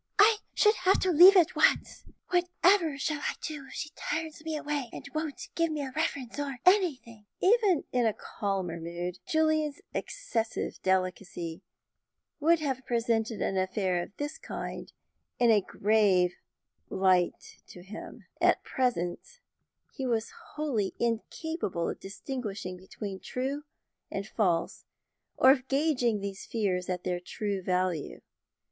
[0.17, 2.05] I should have to leave at once.
[2.29, 6.39] Whatever shall I do if she turns me away, and won't give me a reference
[6.39, 11.61] or anything!" Even in a calmer mood, Julian's excessive delicacy
[12.39, 14.91] would have presented an affair of this kind
[15.37, 16.33] in a grave
[16.89, 19.19] light to him; at present
[19.93, 23.65] he was wholly incapable of distinguishing between true
[24.09, 24.83] and false,
[25.37, 28.19] or of gauging these fears at their true value.